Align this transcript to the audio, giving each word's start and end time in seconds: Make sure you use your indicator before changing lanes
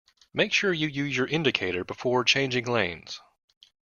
Make 0.33 0.51
sure 0.51 0.73
you 0.73 0.87
use 0.87 1.15
your 1.15 1.27
indicator 1.27 1.83
before 1.83 2.23
changing 2.23 2.65
lanes 2.65 3.21